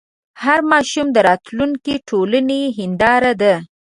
[0.43, 3.53] هر ماشوم د راتلونکي د ټولنې هنداره ده.